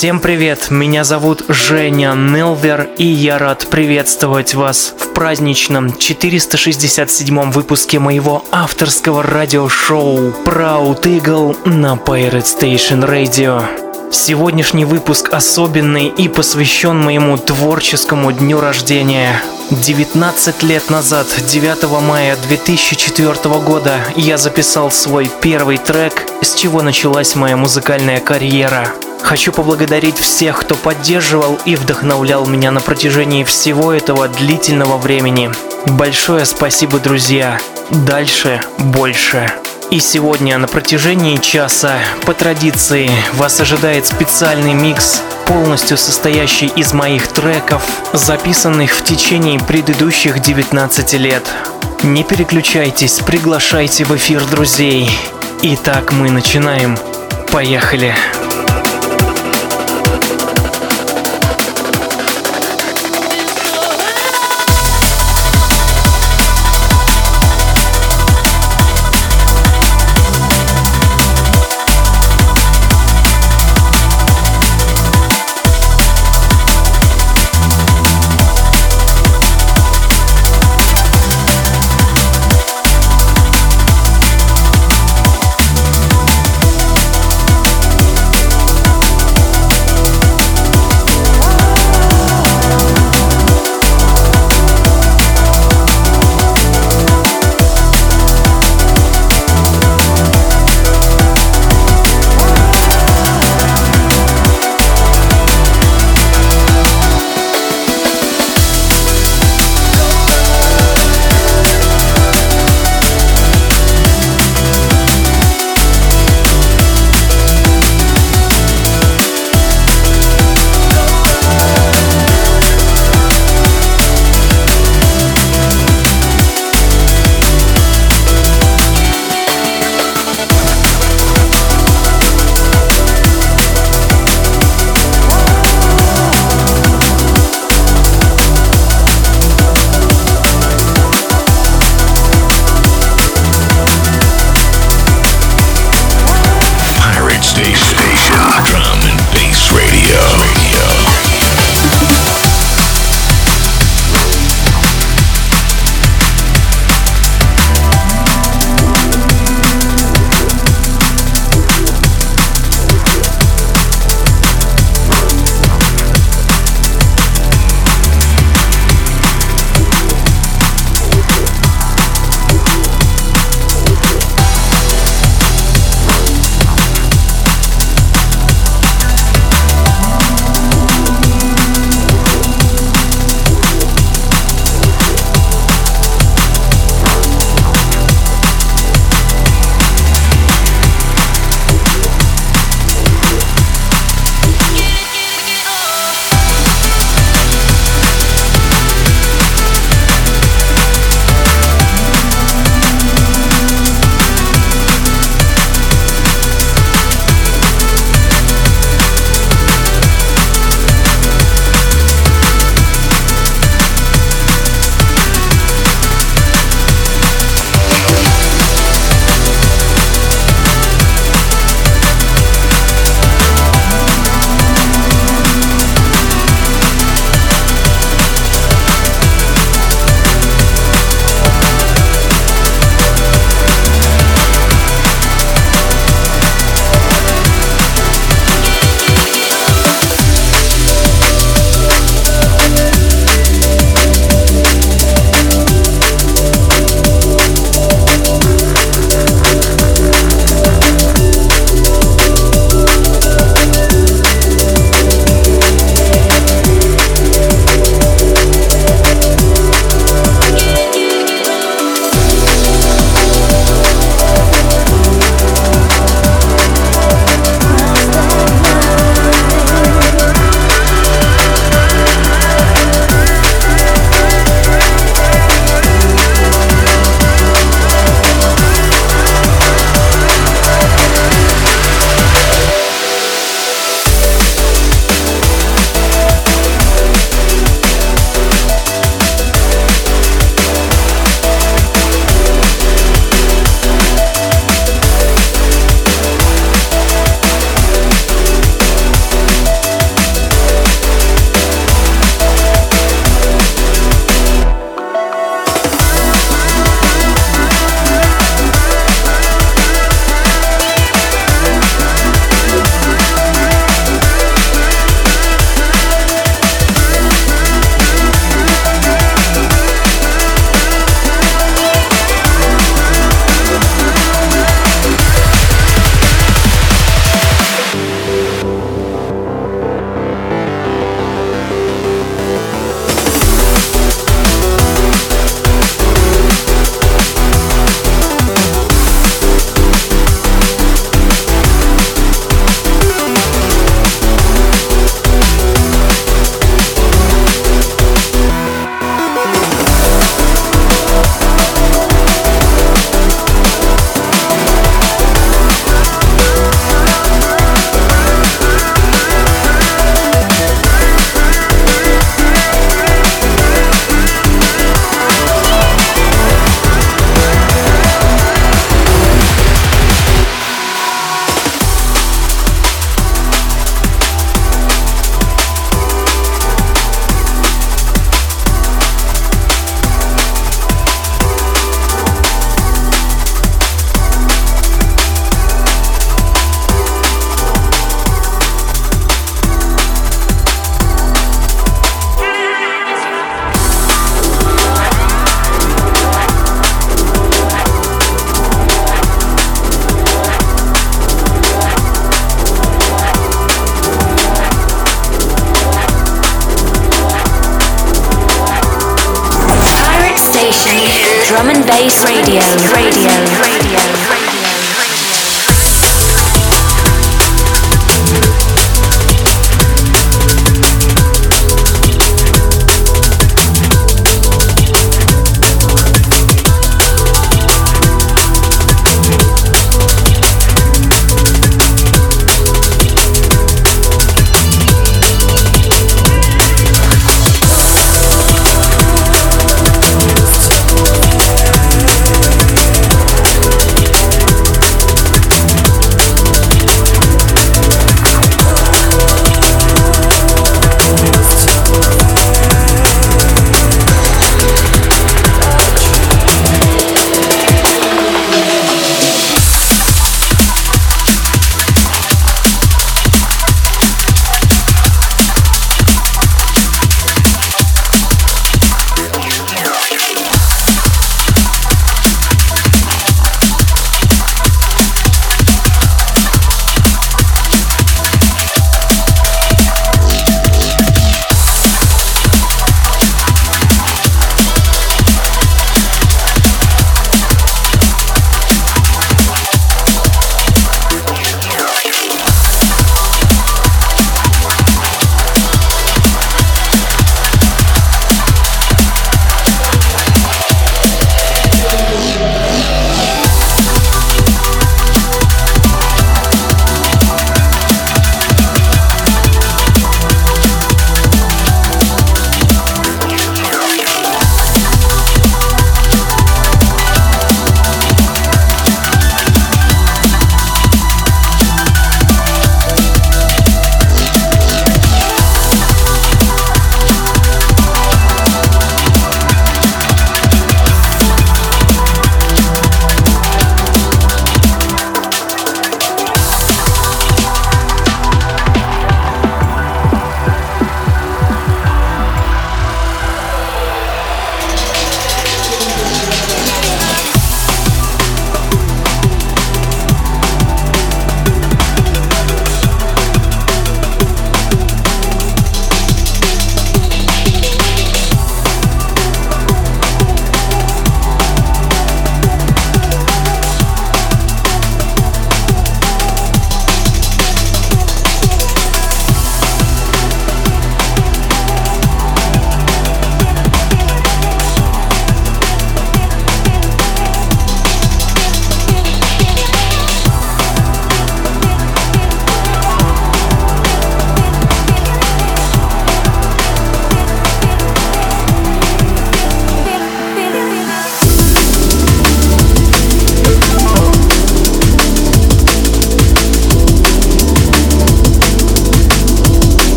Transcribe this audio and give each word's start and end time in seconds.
Всем 0.00 0.18
привет, 0.18 0.70
меня 0.70 1.04
зовут 1.04 1.44
Женя 1.48 2.14
Нелвер, 2.14 2.88
и 2.96 3.04
я 3.04 3.36
рад 3.36 3.66
приветствовать 3.66 4.54
вас 4.54 4.94
в 4.98 5.12
праздничном 5.12 5.94
467 5.94 7.50
выпуске 7.50 7.98
моего 7.98 8.42
авторского 8.50 9.22
радиошоу 9.22 10.32
Proud 10.46 11.02
Eagle 11.02 11.54
на 11.68 11.96
Pirate 11.96 12.44
Station 12.44 13.06
Radio. 13.06 13.62
Сегодняшний 14.10 14.86
выпуск 14.86 15.28
особенный 15.34 16.06
и 16.06 16.28
посвящен 16.28 16.98
моему 16.98 17.36
творческому 17.36 18.32
дню 18.32 18.58
рождения. 18.58 19.42
19 19.68 20.62
лет 20.62 20.88
назад, 20.88 21.26
9 21.46 22.02
мая 22.02 22.38
2004 22.48 23.34
года, 23.66 23.96
я 24.16 24.38
записал 24.38 24.90
свой 24.90 25.30
первый 25.42 25.76
трек, 25.76 26.24
с 26.40 26.54
чего 26.54 26.80
началась 26.80 27.36
моя 27.36 27.58
музыкальная 27.58 28.20
карьера– 28.20 28.88
Хочу 29.22 29.52
поблагодарить 29.52 30.18
всех, 30.18 30.60
кто 30.60 30.74
поддерживал 30.74 31.58
и 31.64 31.76
вдохновлял 31.76 32.46
меня 32.46 32.70
на 32.70 32.80
протяжении 32.80 33.44
всего 33.44 33.92
этого 33.92 34.28
длительного 34.28 34.98
времени. 34.98 35.50
Большое 35.86 36.44
спасибо, 36.44 36.98
друзья. 36.98 37.58
Дальше 37.90 38.60
больше. 38.78 39.52
И 39.90 39.98
сегодня 39.98 40.56
на 40.58 40.68
протяжении 40.68 41.36
часа, 41.36 41.98
по 42.24 42.32
традиции, 42.32 43.10
вас 43.34 43.60
ожидает 43.60 44.06
специальный 44.06 44.72
микс, 44.72 45.20
полностью 45.46 45.96
состоящий 45.96 46.66
из 46.66 46.92
моих 46.92 47.26
треков, 47.28 47.82
записанных 48.12 48.92
в 48.92 49.02
течение 49.02 49.58
предыдущих 49.58 50.40
19 50.40 51.12
лет. 51.14 51.42
Не 52.02 52.22
переключайтесь, 52.22 53.18
приглашайте 53.18 54.04
в 54.04 54.16
эфир 54.16 54.44
друзей. 54.46 55.10
Итак, 55.62 56.12
мы 56.12 56.30
начинаем. 56.30 56.96
Поехали! 57.50 58.14
Поехали! 58.14 58.49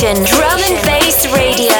Drum 0.00 0.58
and 0.64 0.82
Bass 0.86 1.26
Radio. 1.30 1.79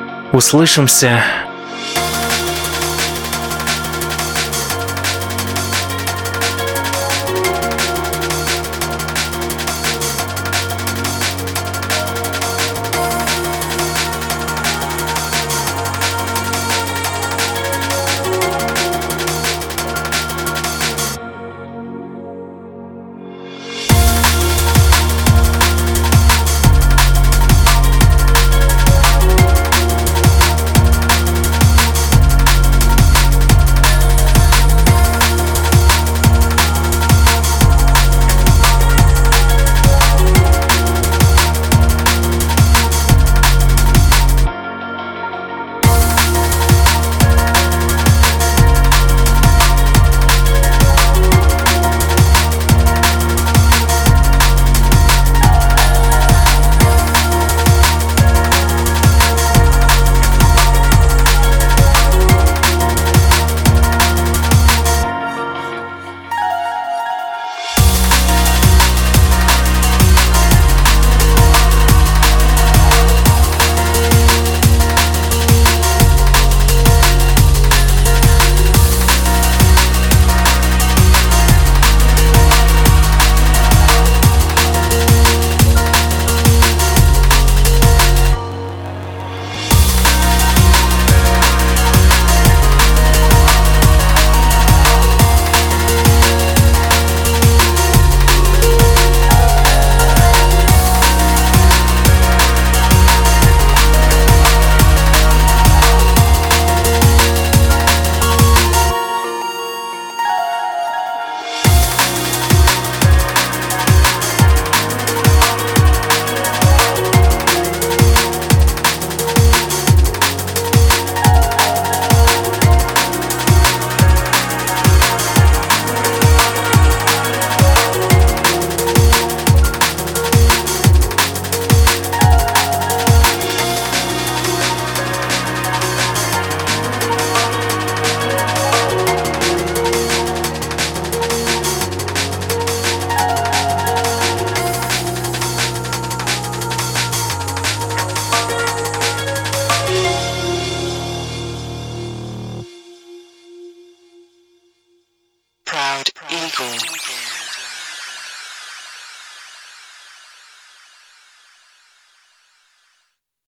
Услышимся. 0.31 1.21